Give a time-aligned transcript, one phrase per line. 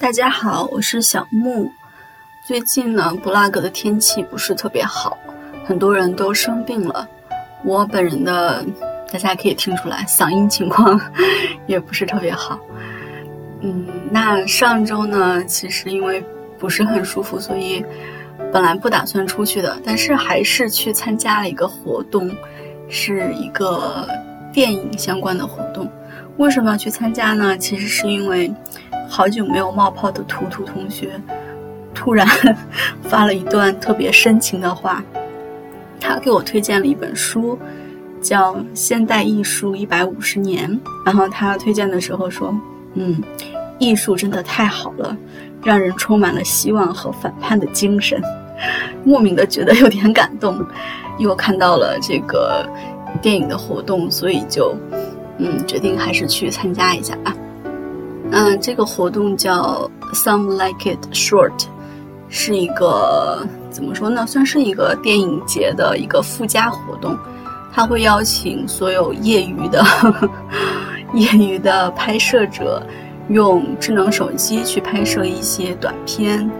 [0.00, 1.70] 大家好，我是小木。
[2.46, 5.18] 最近呢，布拉格的天气不是特别好，
[5.66, 7.06] 很多人都生病了。
[7.62, 8.64] 我本人的，
[9.12, 10.98] 大家可以听出来，嗓音情况
[11.68, 12.58] 也不是特别好。
[13.60, 16.24] 嗯，那上周呢，其实因为
[16.58, 17.84] 不是很舒服，所以
[18.50, 22.34] 本来不打算出去的，但是还是去参加了一个活动，
[22.88, 24.08] 是一个
[24.50, 25.86] 电影相关的活动。
[26.38, 27.58] 为什么要去参加呢？
[27.58, 28.50] 其实是因为
[29.10, 31.20] 好久没有冒泡的图图同学
[31.92, 32.24] 突然
[33.02, 35.02] 发了一段特别深情的话，
[36.00, 37.58] 他给我推荐了一本书，
[38.22, 40.70] 叫《现代艺术一百五十年》。
[41.04, 42.56] 然后他推荐的时候说
[42.94, 43.20] ：“嗯，
[43.80, 45.14] 艺术真的太好了，
[45.64, 48.22] 让人充满了希望和反叛的精神。
[49.04, 50.64] ”莫名的觉得有点感动，
[51.18, 52.64] 又看到了这个
[53.20, 54.72] 电影的活动，所以就。
[55.42, 57.34] 嗯，决定还是去参加一下吧。
[58.32, 61.64] 嗯，这个活动叫 Some Like It Short，
[62.28, 64.26] 是一个怎么说呢？
[64.26, 67.18] 算是一个电影节的一个附加活动。
[67.72, 70.28] 他会邀请所有业余的呵呵
[71.14, 72.82] 业余的拍摄者，
[73.28, 76.50] 用智能手机去拍摄一些短片，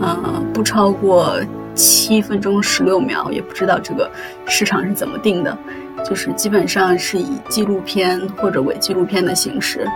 [0.00, 1.36] 呃，不超过
[1.74, 3.30] 七分钟十六秒。
[3.30, 4.10] 也不知道这个
[4.46, 5.56] 市场是怎么定的。
[6.04, 9.86] 就是基本上是以纪录片或者伪纪录片的形式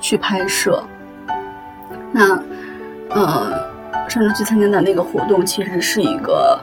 [0.00, 0.82] 去拍摄。
[2.12, 2.38] 那，
[3.10, 3.52] 呃，
[4.08, 6.58] 上周去参加的那个活动其实是一个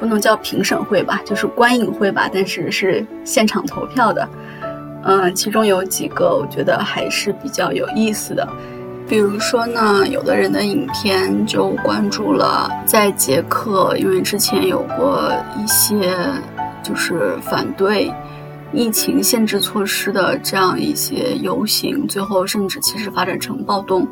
[0.00, 4.28] 不能叫评审会吧，就是观影会吧，但是是现场投票的。
[5.04, 8.48] 嗯，其中有几个我觉得还是比较有意思的，
[9.06, 16.16] 比如说呢，有的人的影片就关注了在捷克，因为之前有过一些。
[16.84, 18.12] 就是反对
[18.72, 24.06] 疫情限制措施的这样一些游行，最后甚至其实发展成暴动。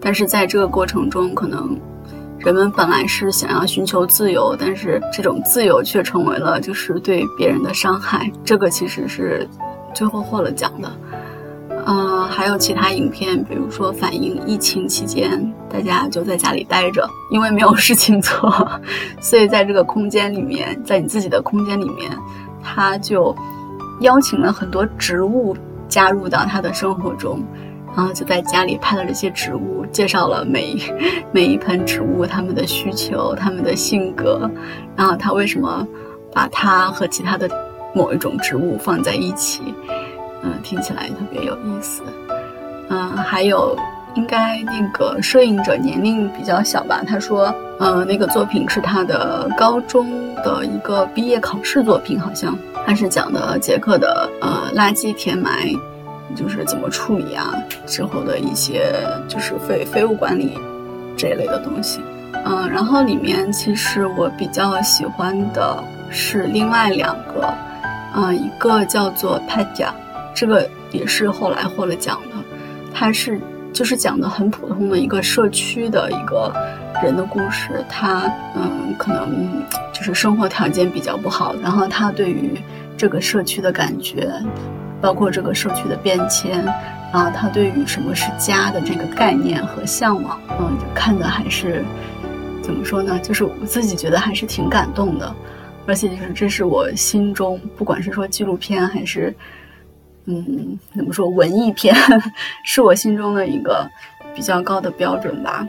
[0.00, 1.78] 但是在这个过程中，可能
[2.38, 8.30] 人们本来是想要寻求自由，但是这种自由却成为了就是对别人的伤害。
[8.44, 9.48] 这个其实是
[9.94, 10.90] 最后获了奖的。
[11.84, 18.80] 呃，还有其他影片，比如说反映疫情期间大家就在家里待着，因为没有事情做，
[19.20, 22.10] 所以在这个空间里面，在你自己的空间里面，
[22.62, 23.34] 他就
[24.00, 25.56] 邀请了很多植物
[25.88, 27.42] 加入到他的生活中，
[27.96, 30.76] 然后就在家里拍了这些植物，介绍了每
[31.32, 34.48] 每一盆植物它们的需求、它们的性格，
[34.94, 35.86] 然后他为什么
[36.32, 37.50] 把它和其他的
[37.92, 39.62] 某一种植物放在一起。
[40.42, 42.02] 嗯，听起来特别有意思。
[42.88, 43.76] 嗯，还有
[44.14, 47.02] 应该那个摄影者年龄比较小吧？
[47.06, 55.72] 他说，呃，那个作品是他的高中的一个毕业考试作品，好像他是讲的捷克的呃垃圾填埋，
[56.36, 57.54] 就是怎么处理啊，
[57.86, 58.92] 之后的一些
[59.28, 60.58] 就是废废物管理
[61.16, 62.00] 这一类的东西。
[62.44, 67.54] 嗯，然后里面其实我比较喜欢的是另外两个，
[68.14, 69.88] 嗯，一个叫做 Petya。
[70.34, 72.36] 这个也是后来获了奖的，
[72.92, 73.40] 他是
[73.72, 76.52] 就是讲的很普通的一个社区的一个
[77.02, 79.62] 人的故事，他嗯可能
[79.92, 82.58] 就是生活条件比较不好，然后他对于
[82.96, 84.30] 这个社区的感觉，
[85.00, 86.64] 包括这个社区的变迁，
[87.12, 91.84] 然后他对于什么是家的这个概念和向往，嗯，就看的还是
[92.62, 93.18] 怎么说呢？
[93.20, 95.34] 就是我自己觉得还是挺感动的，
[95.86, 99.34] 而且就是这是我心中不管是说纪录片还是。
[100.26, 101.28] 嗯，怎么说？
[101.28, 101.94] 文艺片
[102.64, 103.90] 是我心中的一个
[104.34, 105.66] 比较高的标准吧，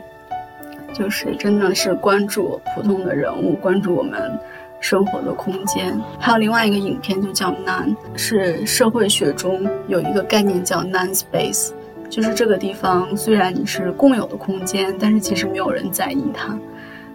[0.92, 4.38] 就是真的是关注普通的人物，关注我们
[4.80, 6.00] 生活的空间。
[6.20, 11.72] 还有另外一个影片就叫《Non》，是社会学中有一个概念叫 “Non space”，
[12.08, 16.56] 就是这个地方虽然你是共有的空间，但是其实没有人在意它。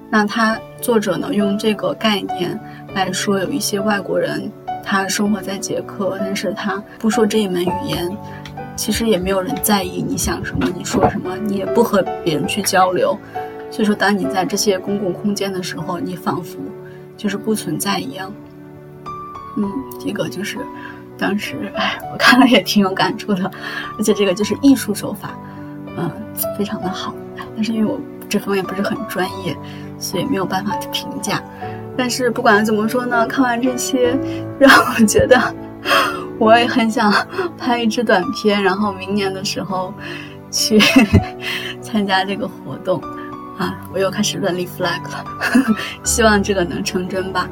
[0.09, 2.59] 那他作者呢，用这个概念
[2.94, 4.51] 来说，有一些外国人。
[4.91, 8.17] 他生活在捷克，但是他不说这一门语言，
[8.75, 13.16] 其实也没有人在意你想什么，你说什么，你也不和别人去交流。
[13.69, 16.57] 所以说，当你在这些公共空间的时候，你仿佛
[17.15, 18.33] 就是不存在一样。
[19.57, 19.71] 嗯，
[20.03, 20.57] 这个就是
[21.19, 23.51] 当时，哎，我看了也挺有感触的，
[23.95, 25.38] 而且这个就是艺术手法，
[25.97, 26.09] 嗯，
[26.57, 27.13] 非常的好。
[27.56, 29.56] 但是因为我这方面不是很专业，
[30.00, 31.44] 所以没有办法去评价。
[32.00, 34.18] 但是不管怎么说呢，看完这些，
[34.57, 35.38] 让我觉得
[36.38, 37.13] 我也很想
[37.57, 39.94] 拍一支短片，然后明年的时候
[40.50, 40.80] 去
[41.84, 43.01] 参加这个活动
[43.57, 43.75] 啊！
[43.94, 45.25] 我又开始乱立 flag 了，
[46.06, 47.50] 希望这个能成真吧。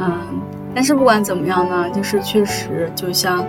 [0.00, 0.18] 嗯，
[0.74, 3.44] 但是不管怎么样呢，就是确实就像，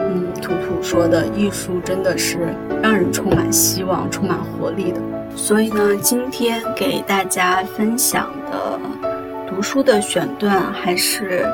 [0.00, 5.00] 嗯，图图说的，艺术真的是让人充满希望、充满活力的。
[5.34, 8.78] 所以呢，今天给大家分享的
[9.54, 11.46] 读书的选段还是，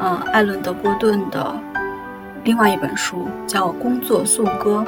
[0.00, 1.54] 呃，艾伦·德波顿的
[2.42, 4.84] 另外一本书，叫《工作颂歌》，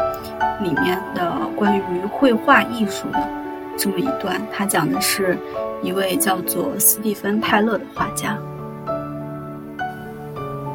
[0.62, 3.28] 里面的关于绘画艺术的
[3.76, 5.38] 这么一段，他讲的是
[5.82, 8.36] 一位叫做斯蒂芬·泰勒的画家。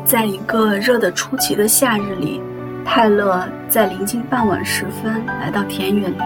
[0.05, 2.41] 在一个热得出奇的夏日里，
[2.85, 6.17] 泰勒在临近傍晚时分来到田园里，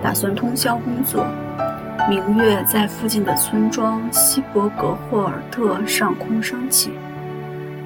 [0.00, 1.26] 打算通宵工作。
[2.08, 6.90] 明月在附近的村庄西伯格霍尔特上空升起。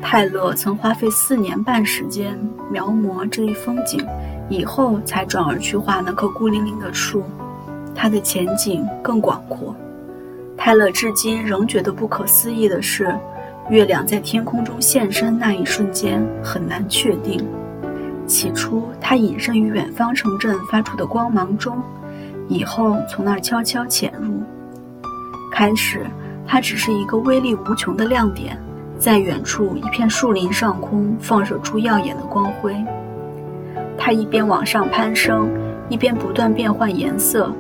[0.01, 2.39] 泰勒曾花费四年半时间
[2.71, 4.03] 描摹这一风景，
[4.49, 7.25] 以后才转而去画那棵孤零零的树。
[7.95, 9.75] 他的前景更广阔。
[10.57, 13.15] 泰勒至今仍觉得不可思议的是。
[13.69, 17.45] 月亮在天空中现身那一瞬间很难确定。
[18.25, 21.77] 起初，它隐身于远方城镇发出的光芒中，
[22.49, 24.43] 以后从那儿悄悄潜入。
[25.53, 26.07] 开始，
[26.47, 28.59] 它只是一个威力无穷的亮点，
[28.99, 32.77] 在远处一片树林上空放射出耀眼的光辉。
[33.99, 35.49] 它一边往上攀升，
[35.89, 37.51] 一边不断变换颜色，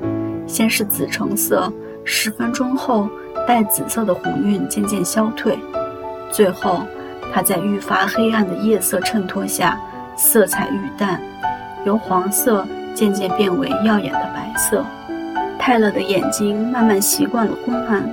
[0.47, 1.73] 先是紫橙色，
[2.05, 3.09] 十分钟后，
[3.49, 5.59] 带紫色的红晕渐渐消退。
[6.31, 6.83] 最后，
[7.33, 9.81] 它在愈发黑暗的夜色衬托下，
[10.17, 11.21] 色彩愈淡，
[11.87, 12.67] 由黄色
[12.97, 14.85] 渐渐变为耀眼的白色。
[15.59, 18.09] 泰勒的眼睛慢慢习惯了昏暗，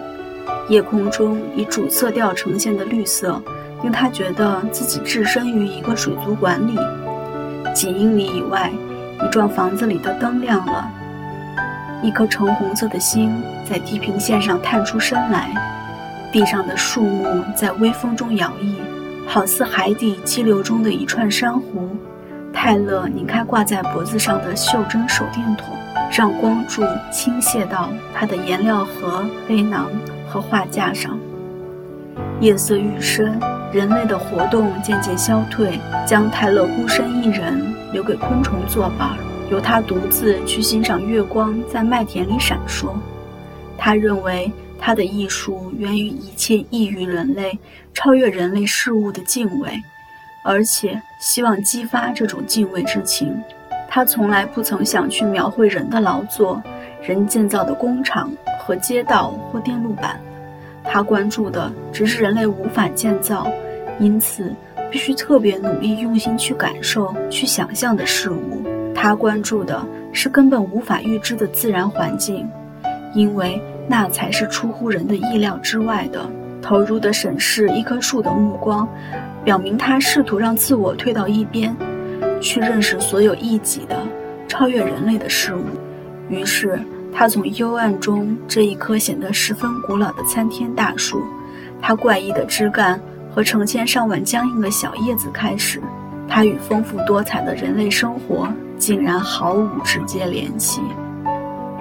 [0.68, 3.41] 夜空中以主色调呈现的绿色，
[3.81, 6.77] 令他觉得自己置身于一个水族馆里。
[7.74, 8.71] 几英里以外，
[9.24, 10.91] 一幢房子里的灯亮了，
[12.01, 15.50] 一颗橙红色的星在地平线上探出身来。
[16.31, 18.75] 地上的树木在微风中摇曳，
[19.27, 21.95] 好似海底激流中的一串珊瑚。
[22.65, 25.75] 泰勒拧开挂在脖子上的袖珍手电筒，
[26.10, 26.81] 让光柱
[27.12, 29.92] 倾泻到他的颜料盒、背囊
[30.30, 31.19] 和画架上。
[32.39, 33.38] 夜色愈深，
[33.74, 35.77] 人类的活动渐渐消退，
[36.07, 37.62] 将泰勒孤身一人
[37.92, 39.09] 留给昆虫作伴，
[39.51, 42.94] 由他独自去欣赏月光在麦田里闪烁。
[43.77, 44.50] 他认为。
[44.86, 47.57] 他的艺术源于一切异于人类、
[47.94, 49.81] 超越人类事物的敬畏，
[50.44, 53.42] 而且希望激发这种敬畏之情。
[53.90, 56.62] 他从来不曾想去描绘人的劳作、
[57.01, 60.19] 人建造的工厂和街道或电路板。
[60.84, 63.48] 他关注的只是人类无法建造，
[64.00, 64.54] 因此
[64.92, 68.62] 必须特别努力、用心去感受、去想象的事物。
[68.94, 72.48] 他关注的是根本无法预知的自然环境，
[73.16, 73.60] 因为。
[73.86, 76.25] 那才是出乎人的意料之外的。
[76.62, 78.88] 投入的审视一棵树的目光，
[79.44, 81.75] 表明他试图让自我退到一边，
[82.42, 84.00] 去认识所有异己的、
[84.48, 85.63] 超越人类的事物。
[86.30, 86.80] 于是，
[87.12, 91.22] 他从幽暗中这一棵显得十分古老的参天大树，
[91.81, 93.00] 它怪异的枝干
[93.34, 95.81] 和成千上万僵硬的小叶子开始，
[96.28, 98.48] 它与丰富多彩的人类生活
[98.78, 100.81] 竟然毫无直接联系。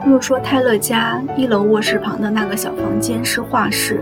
[0.05, 4.01] 若说泰勒家一楼卧室旁的那个小房间是画室，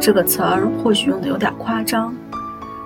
[0.00, 2.12] 这个词儿或许用的有点夸张。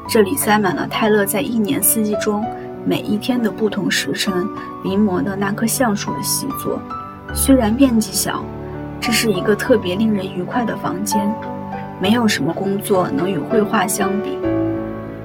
[0.08, 2.44] 这里塞满了泰勒在一年四季中
[2.84, 4.46] 每一天的不同时辰
[4.82, 6.80] 临摹的那棵橡树的习作。
[7.34, 8.44] 虽然面积小，
[9.00, 11.32] 这是一个特别令人愉快的房间。
[12.00, 14.36] 没有什么工作能与绘画相比。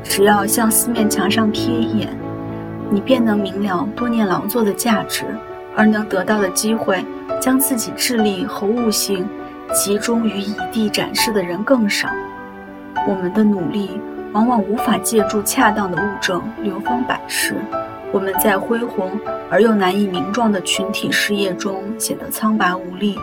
[0.04, 2.10] 只要向四面墙上瞥一眼，
[2.90, 5.26] 你便能明了多年劳作的价值，
[5.76, 7.04] 而能得到的机会。
[7.40, 9.28] 将自己智力和悟性
[9.72, 12.10] 集中于一地展示的人更少。
[13.08, 14.02] 我们的努力
[14.38, 17.56] 往往无法借助恰当的物证流芳百世。
[18.12, 23.18] 我们在恢宏而又难以名状的群体事业中显得苍白无力，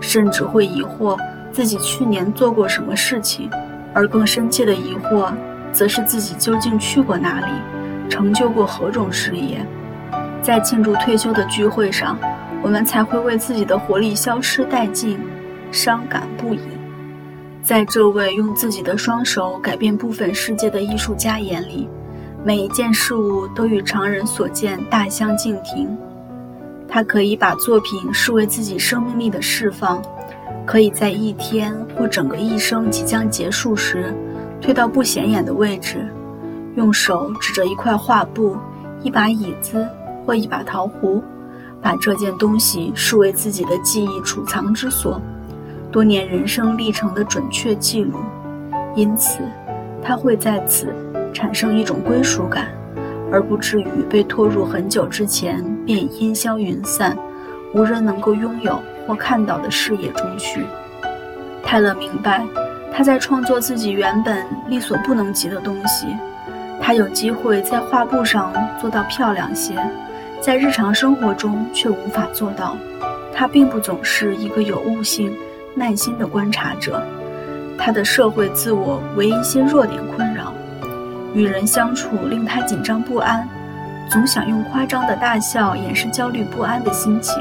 [0.00, 1.14] 甚至会疑惑
[1.52, 3.50] 自己去年做过什么事情。
[3.92, 5.30] 而更深切的疑惑，
[5.72, 9.58] 则是自己究竟去过哪里，成就过何种事业。
[10.40, 12.18] 在庆祝退休的聚会上。
[12.62, 15.20] 我们才会为自己的活力消失殆尽，
[15.70, 16.60] 伤感不已。
[17.66, 21.88] 在这位用自己的双手改变部分世界的艺术家眼里，
[22.44, 25.98] 每一件事物都与常人所见大相径庭。
[26.86, 30.00] 他可以把作品视为自己生命力的释放，
[30.64, 34.14] 可以在一天或整个一生即将结束时，
[34.60, 36.06] 退到不显眼的位置，
[36.76, 38.56] 用手指着一块画布、
[39.02, 39.84] 一把椅子
[40.24, 41.20] 或一把陶壶。
[41.82, 45.20] 把这件东西视为自己的记忆储藏之所，
[45.96, 48.20] 多年人生历程的准确记录。
[48.94, 49.38] 因此，
[50.02, 50.94] 他会在此
[51.32, 52.66] 产生一种归属感，
[53.32, 57.16] 而不至于被拖入很久之前便烟消云散、
[57.72, 60.66] 无人能够拥有或看到的视野中去。
[61.62, 62.44] 泰勒明白，
[62.92, 66.08] 他在创作自己原本力所不能及的东西。
[66.78, 69.72] 他有机会在画布上做到漂亮些，
[70.42, 72.76] 在日常生活中却无法做到。
[73.32, 75.34] 他并不总是一个有悟性、
[75.78, 77.02] 耐心的观察者，
[77.78, 80.54] 他的社会自我为一些弱点困扰，
[81.34, 83.46] 与人相处令他紧张不安，
[84.10, 87.34] 总想用夸张的大笑掩饰焦虑不安的心情。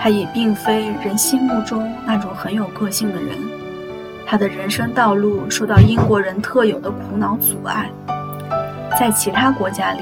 [0.00, 3.38] 他也并非人心目中那种很有个性的人，
[4.26, 7.88] 他的人生道路受到英国人特有的苦恼阻碍。
[8.98, 10.00] 在其他国家里，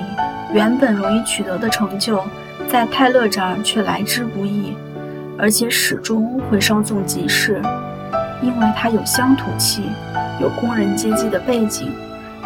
[0.50, 2.24] 原本容易取得的成就，
[2.68, 4.74] 在泰勒这儿却来之不易，
[5.38, 7.60] 而且始终会稍纵即逝，
[8.42, 9.82] 因为他有乡土气，
[10.40, 11.90] 有工人阶级的背景，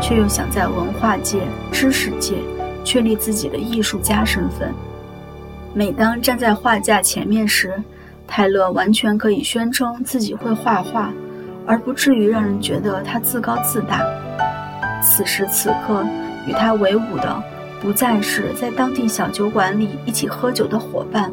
[0.01, 1.41] 却又想在文化界、
[1.73, 2.37] 知识界
[2.85, 4.73] 确立自己的艺术家身份。
[5.75, 7.75] 每当站在画架前面时，
[8.27, 11.13] 泰勒完全可以宣称自己会画画，
[11.67, 14.03] 而不至于让人觉得他自高自大。
[15.03, 16.05] 此时此刻。
[16.47, 17.43] 与他为伍的
[17.79, 21.31] 不再是在当地小酒馆里一起喝酒的伙伴，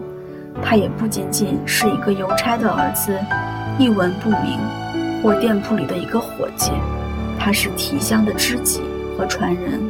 [0.62, 3.18] 他也不仅仅是一个邮差的儿子，
[3.78, 4.60] 一文不名，
[5.22, 6.72] 或店铺里的一个伙计，
[7.40, 8.82] 他是提香的知己
[9.18, 9.82] 和传人。